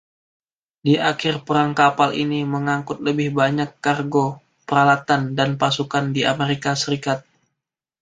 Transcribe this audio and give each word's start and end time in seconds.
Di 0.85 0.93
akhir 1.11 1.35
perang 1.45 1.71
kapal 1.79 2.09
ini 2.23 2.39
mengangkut 2.53 2.97
lebih 3.07 3.29
banyak 3.39 3.69
kargo, 3.85 4.27
peralatan, 4.67 5.21
dan 5.37 5.49
pasukan 5.61 6.05
di 6.15 6.21
Amerika 6.33 6.71
Serikat. 6.81 7.19